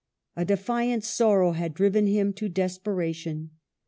A 0.35 0.45
defiant 0.45 1.03
sorrow 1.03 1.51
had 1.51 1.75
driven 1.75 2.07
him 2.07 2.33
to 2.33 2.49
des 2.49 2.79
peration. 2.83 3.49